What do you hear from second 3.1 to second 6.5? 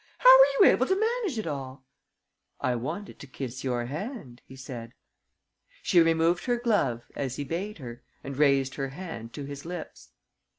to kiss your hand," he said. She removed